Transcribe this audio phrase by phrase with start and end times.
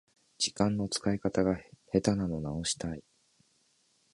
[0.39, 1.59] 時間の使い方が
[1.93, 3.03] 下手なのを直したい